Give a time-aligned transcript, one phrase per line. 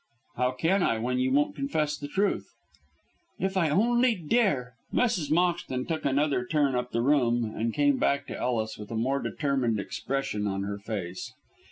[0.37, 2.49] "How can I when you won't confess the truth?"
[3.37, 5.29] "If I only dare!" Mrs.
[5.29, 9.19] Moxton took another turn up the room, and came back to Ellis with a more
[9.21, 11.33] determined expression on her face.